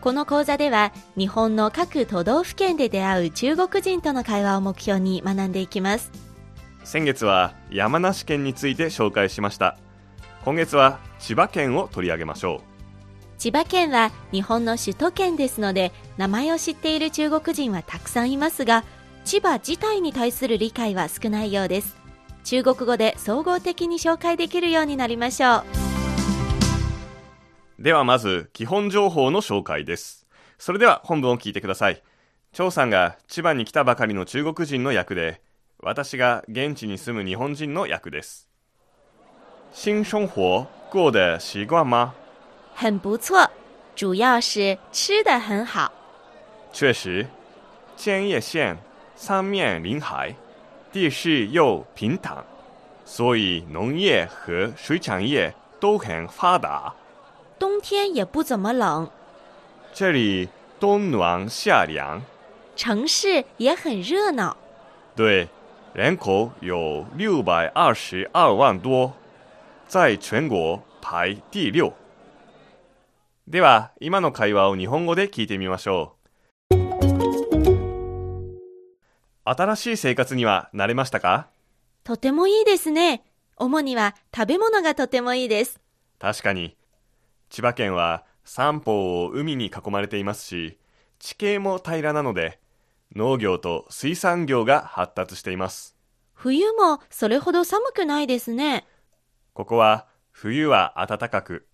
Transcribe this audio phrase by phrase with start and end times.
[0.00, 6.10] この講座では日本の各都道府県で出会う中国人との会話を目標に学んでいきます。
[6.84, 9.76] 先月は山梨県について紹介しました。
[10.44, 12.60] 今月は千葉県を取り上げましょう。
[13.38, 18.84] 千葉県は日本の首都圏ですので名前を知っている中国人はたくさんいますが
[19.24, 21.96] 千葉自体に対する理解は少ないようです。
[22.44, 25.79] 中国語で総合的に紹介できるようになりましょう
[27.80, 30.26] ではまず基本情報の紹介です。
[30.58, 32.02] それでは本文を聞いてください。
[32.52, 35.40] 張さんが千葉に来たばかりの中国人の役で
[35.78, 38.50] 私が現地に住む日本人の役です。
[39.72, 42.12] 新生活过得习惯吗
[42.74, 43.50] 很不错。
[43.96, 45.90] 主要是吃的很好。
[46.74, 47.26] 确实。
[47.96, 48.76] 建业县
[49.16, 50.34] 三面临海。
[50.92, 52.44] 地势又平坦。
[53.06, 56.94] 所以农业和水产业都很发达
[57.60, 59.10] 冬天也不怎么冷。
[59.92, 60.48] 这里
[60.80, 62.22] 冬暖夏凉。
[62.74, 64.56] 城市也很热闹。
[65.14, 65.46] 对
[65.92, 69.12] 人口有六百二十二万多
[69.86, 71.92] 在全国排第六。
[73.46, 76.16] では今の会話を日本語で聞いてみましょ
[76.70, 76.76] う。
[79.44, 81.48] 新しい生活には慣れましたか？
[82.04, 83.22] とてもいいですね。
[83.58, 85.78] 主には食べ物がとてもいいです。
[86.18, 86.74] 確かに
[87.50, 90.78] 千葉県は三方を海に囲まれていますし
[91.18, 92.58] 地形も平らなので
[93.14, 95.96] 農業と水産業が発達しています。
[96.32, 98.86] 冬もそれほど寒くないですね。
[99.52, 101.66] ここは冬は暖かく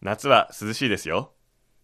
[0.00, 1.32] 夏は涼しいですよ。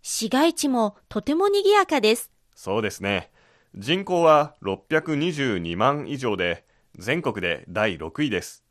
[0.00, 2.30] 市街地もとても賑やかです。
[2.54, 3.30] そうですね。
[3.74, 6.64] 人口は622万以上で
[6.98, 8.64] 全国で第6位です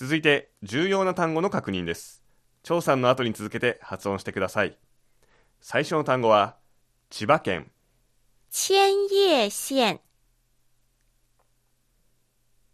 [0.00, 2.22] 続いて重要な単語の確認です。
[2.62, 4.78] 張さんの後に続けて発音してください。
[5.60, 6.56] 最初の単語は
[7.10, 7.70] 千葉県。
[8.48, 10.00] 千叶县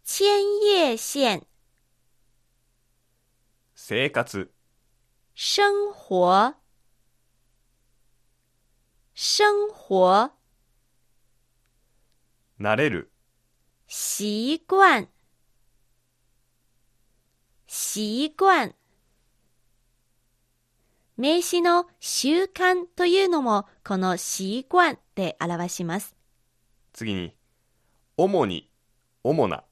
[0.05, 1.45] 千叶县
[3.75, 4.49] 生活。
[5.35, 6.55] 生活。
[9.13, 10.31] 生活。
[12.57, 13.11] 慣れる。
[13.89, 15.09] 习惯
[17.67, 18.73] 習慣。
[21.17, 26.15] 名詞の習慣というのもこの習慣で表します。
[26.93, 27.35] 次に
[28.15, 28.71] 主に
[29.23, 29.65] 主な。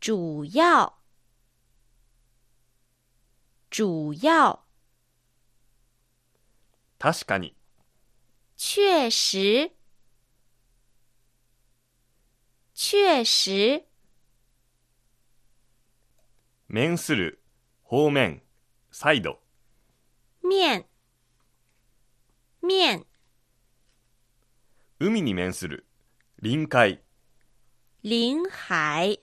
[0.00, 0.92] 主要。
[3.70, 4.60] 主要。
[6.98, 7.54] 確かに。
[8.56, 9.70] 确实
[12.74, 13.87] 确实
[16.70, 17.40] 面する
[17.82, 18.42] 方面
[18.90, 19.38] サイド。
[20.44, 20.84] 面。
[22.60, 23.06] 面。
[25.00, 25.86] 海に面する
[26.42, 27.00] 臨海。
[28.02, 29.22] 臨海。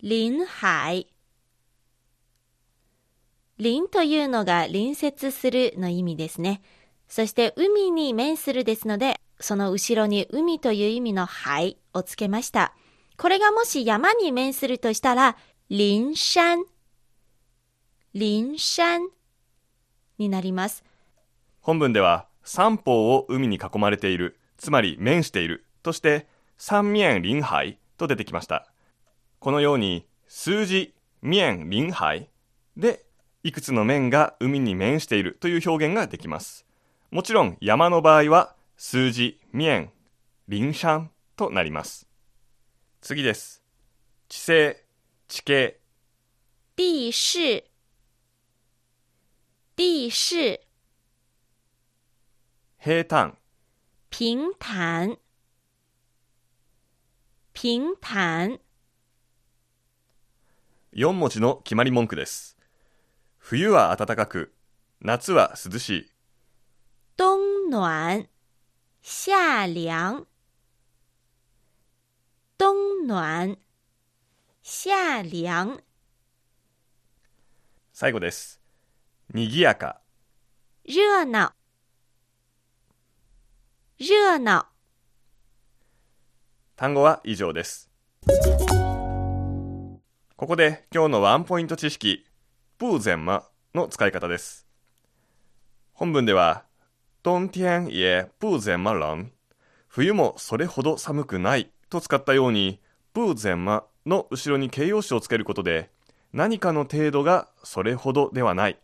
[0.00, 1.12] 臨海。
[3.58, 6.62] 臨というのが隣接するの意味ですね。
[7.06, 12.74] そして海に面するですので、その後ろに海という意味の海をつけました。
[13.20, 15.36] これがもし山に面するとしたら、
[15.68, 16.64] 臨山、
[18.14, 19.10] 臨山
[20.16, 20.82] になります。
[21.60, 28.72] 本文では三方を海に囲まれているつまり面しているとして三面臨海と出てきました。
[29.38, 32.30] このように数字面臨海
[32.78, 33.04] で
[33.42, 36.64] いくつの面が海に面しているという表現ができます。
[37.10, 39.90] もちろん山の場合は数字面
[40.48, 42.09] 臨山となります。
[43.00, 43.62] 次です。
[44.28, 44.84] 地勢
[45.26, 45.80] 地形。
[46.76, 47.64] 地勢
[49.74, 50.60] 地勢
[52.78, 53.38] 平坦。
[54.10, 55.16] 平坦。
[57.54, 58.60] 平坦。
[60.92, 62.58] 4文字の決まり文句です。
[63.38, 64.52] 冬は暖かく
[65.00, 66.12] 夏は涼しい。
[67.16, 68.28] 冬暖
[69.02, 70.29] 夏凉
[72.60, 73.56] 冬暖
[74.62, 75.80] 夏凉
[77.94, 78.60] 最後です
[79.32, 80.02] 賑やか
[80.84, 81.54] 热闹
[83.98, 84.66] 热闹。
[86.76, 87.90] 単語は以上です。
[90.36, 92.26] ここで今日のワンポイント知識、
[92.76, 94.66] プーゼンマの使い方です。
[95.94, 96.64] 本文では、
[97.22, 99.30] 冬天也不怎么冷。
[99.88, 102.80] 冬もそれほど寒くないと使ったように、
[103.12, 105.90] 不怎么の後ろに形容詞をつけることで、
[106.32, 108.78] 何かの程度がそれほどではない、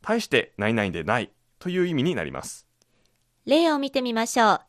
[0.00, 2.66] 大して何々でないという意味になります。
[3.44, 4.60] 例を見てみましょう。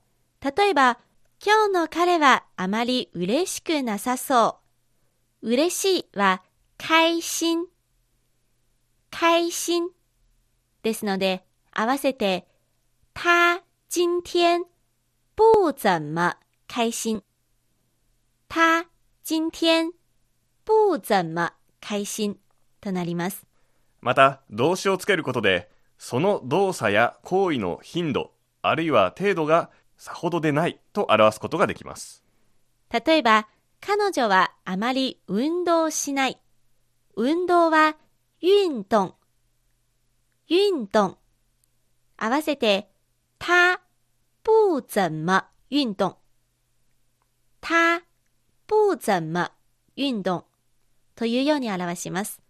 [0.57, 0.99] 例えば、
[1.45, 4.59] 今日の彼はあまり嬉しくなさそ
[5.41, 5.49] う。
[5.51, 6.41] 嬉しいは、
[6.77, 7.65] 開心。
[9.11, 9.89] 開心。
[10.81, 12.47] ですので、合わせて、
[13.13, 14.63] 他今天
[15.35, 16.35] 不怎么
[16.67, 17.23] 開心。
[18.47, 18.85] 他
[19.23, 19.91] 今天
[20.63, 22.37] 不怎么開心
[22.81, 23.45] となります。
[24.01, 28.31] また動詞をつけることでその動作や行為の頻度
[28.61, 32.25] あるいは程度がさほどでないと表すことができます
[32.91, 33.47] 例えば、
[33.81, 36.39] 彼女はあまり運動しない。
[37.15, 37.97] 運動は
[38.41, 39.15] 運動。
[40.49, 41.17] 運動。
[42.17, 42.89] 合わせて、
[43.37, 43.81] 他
[44.43, 46.19] 不怎么運動。
[47.59, 48.01] 他
[48.67, 49.51] 不怎么
[49.95, 50.45] 運動
[51.15, 52.41] というように表します。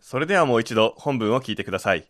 [0.00, 2.08] それではもう一度本文を聞いてください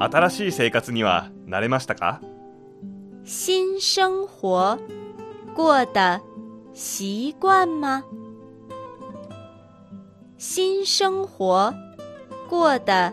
[0.00, 2.22] 新しい生活には慣れましたか？
[3.24, 4.78] 新生活
[5.54, 6.22] 过得
[6.72, 8.02] 习惯吗？
[10.38, 11.74] 新生活
[12.48, 13.12] 过得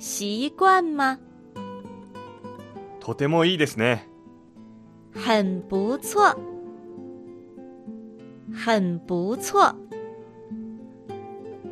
[0.00, 1.20] 习惯吗？
[2.98, 4.08] とてもいいですね
[5.14, 6.34] 很不错，
[8.52, 9.74] 很不错。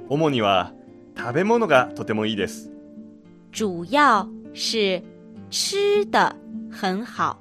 [0.09, 0.73] 主には
[1.17, 2.71] 食べ物がとてもいいです
[3.51, 5.03] 主要是
[5.51, 6.37] 吃的
[6.71, 7.37] 很好，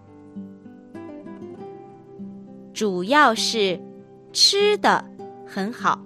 [2.73, 3.79] 主要是
[4.33, 5.03] 吃的
[5.45, 5.99] 很好。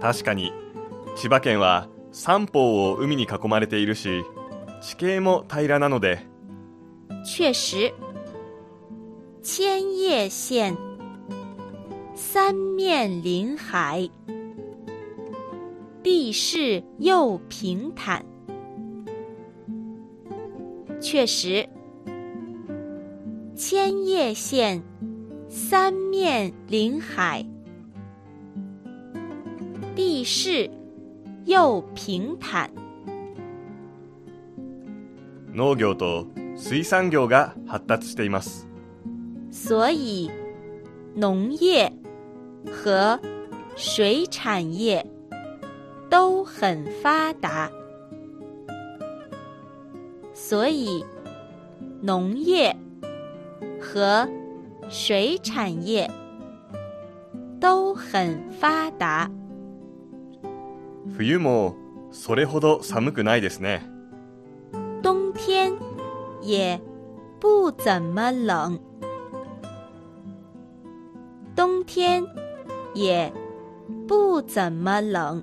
[0.00, 0.52] 確かに
[1.14, 4.24] 千葉県は三方を海に囲まれているし
[4.80, 6.26] 地形も平らなので
[7.24, 7.92] 确实，
[9.48, 10.76] 千叶县。
[12.16, 14.10] 三面临海，
[16.02, 18.26] 地势又平坦。
[21.00, 21.68] 确实，
[23.54, 24.82] 千叶县。
[25.48, 27.46] 三面临海，
[29.94, 30.68] 地势
[31.44, 32.68] 又平坦。
[35.54, 36.26] 農業と
[36.56, 38.65] 水産業が発達しています。
[39.55, 40.29] 所以，
[41.13, 41.91] 农业
[42.71, 43.19] 和
[43.75, 45.05] 水产业
[46.09, 47.69] 都很发达。
[50.33, 51.05] 所以，
[52.01, 52.75] 农业
[53.79, 54.27] 和
[54.89, 56.09] 水产业
[57.59, 59.29] 都很发达。
[61.17, 61.75] 冬も
[62.11, 63.81] それほど寒くないですね
[65.03, 65.71] 冬天
[66.41, 66.79] 也
[67.39, 68.79] 不怎么冷，
[71.96, 72.22] 天
[72.94, 73.32] 也
[74.06, 75.42] 不怎么冷。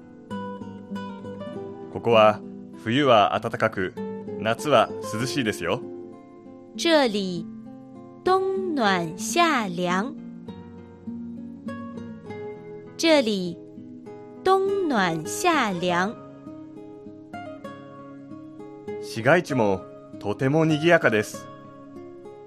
[1.92, 2.42] ここは
[2.84, 3.92] 冬は暖かく
[4.40, 4.88] 夏は
[5.20, 5.82] 涼しいですよ
[6.78, 7.48] 这里
[8.24, 10.14] 冬暖夏凉，
[12.98, 13.58] 这里
[14.44, 16.16] 冬暖夏凉。
[19.02, 19.82] 市街地も
[20.20, 21.48] とても賑やかです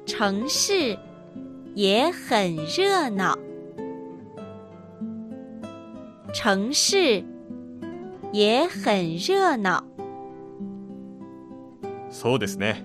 [0.07, 0.97] 城市
[1.75, 3.37] 也很热闹，
[6.39, 7.25] 城市
[8.31, 9.83] 也很热闹。
[12.11, 12.85] そうですね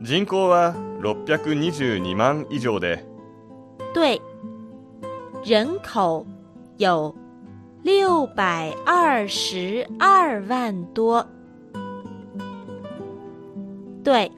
[0.00, 3.04] 人口は622万以上で
[3.94, 4.20] 对，
[5.44, 6.26] 人口
[6.76, 7.14] 有
[7.84, 11.24] 六百二十二万多。
[14.02, 14.32] 对，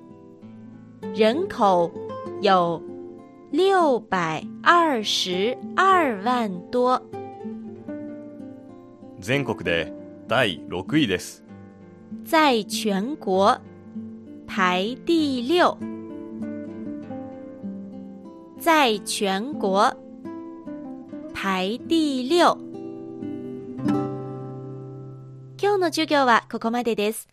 [1.14, 1.90] 人口
[2.42, 2.82] 有
[3.50, 7.00] 六百二十二万多，
[9.24, 9.90] 全国で
[10.28, 11.44] 第6位です
[12.24, 13.56] 在全国
[14.46, 15.78] 排第六，
[18.60, 19.96] 在全国
[21.32, 22.58] 排第六。
[25.56, 27.26] 今日の授業はここまでです。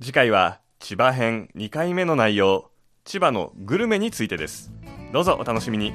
[0.00, 2.70] 次回は千葉編2回目の内容
[3.04, 4.70] 千葉のグルメについてです
[5.12, 5.94] どうぞお楽しみに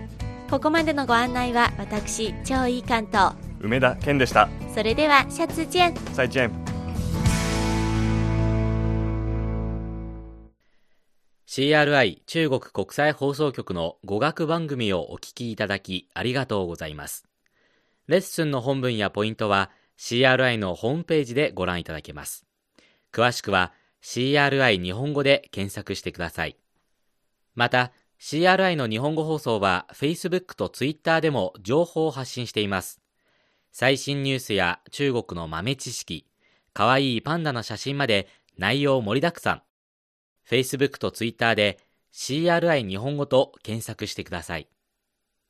[0.49, 3.35] ここまでのご案内は私、超いい関東。
[3.61, 5.93] 梅田健でしたそれでは、シャツ見。
[6.13, 6.49] 再见
[11.45, 17.25] CRI 中国国際放送局の語学番組をお聞きいただきありがとうございます。
[18.07, 22.45] レッスンの本文やポイントは CRI のホームページでご覧いただけます。
[23.11, 26.55] 詳しくは CRI 日本語で検索してください。
[27.55, 33.01] また、CRI の日本語放送は Facebook と Twitter でも情報を発信しています。
[33.71, 36.25] 最新ニュースや中国の豆知識、
[36.73, 39.61] かわいいパンダの写真まで内容盛りだくさん。
[40.49, 41.79] Facebook と Twitter で
[42.13, 44.67] CRI 日本語と検索してください。